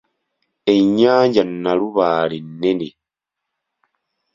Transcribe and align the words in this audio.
Ennyanja 0.73 1.43
Nalubaale 1.47 2.37
nnene. 2.45 2.87